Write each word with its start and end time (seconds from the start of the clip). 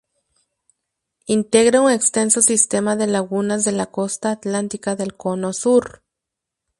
Integra 1.27 1.79
un 1.81 1.91
extenso 1.91 2.41
sistema 2.41 2.95
de 2.95 3.05
lagunas 3.05 3.63
de 3.65 3.71
la 3.71 3.85
costa 3.91 4.31
atlántica 4.31 4.95
del 4.95 5.15
Cono 5.15 5.53
Sur. 5.53 6.01